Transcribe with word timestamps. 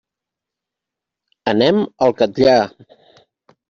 Anem 1.55 1.85
al 2.09 2.19
Catllar. 2.25 2.61